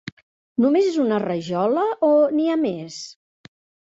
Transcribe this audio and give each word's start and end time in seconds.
Només 0.63 0.87
és 0.91 0.95
una 1.03 1.19
rajola 1.25 1.83
o 2.07 2.09
n'hi 2.39 2.49
ha 2.51 2.57
més? 2.67 2.97